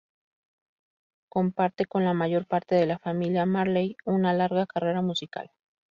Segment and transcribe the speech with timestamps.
[1.29, 5.51] Comparte con la mayor parte de la familia Marley una larga carrera musical.